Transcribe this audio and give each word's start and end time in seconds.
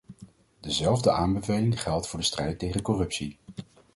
Dezelfde 0.61 1.11
aanbeveling 1.11 1.81
geldt 1.83 2.07
voor 2.07 2.19
de 2.19 2.25
strijd 2.25 2.59
tegen 2.59 2.81
corruptie. 2.81 3.37